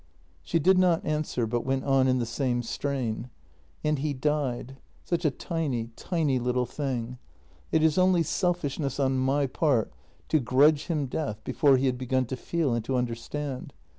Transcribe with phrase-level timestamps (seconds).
[0.41, 3.29] She did not answer, but went on in the same strain:"
[3.83, 7.19] And he died— such a tiny, tiny little thing.
[7.71, 9.93] It is only selfishness on my part
[10.29, 13.73] to grudge him death before he had begun to feel and to understand.